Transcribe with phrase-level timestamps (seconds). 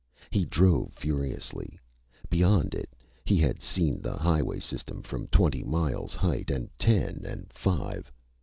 [0.31, 1.79] He drove furiously.
[2.27, 2.89] Beyond it.
[3.23, 8.11] He had seen the highway system from twenty miles height, and ten, and five.